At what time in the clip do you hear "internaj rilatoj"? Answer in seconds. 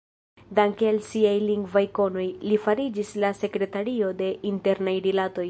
4.55-5.39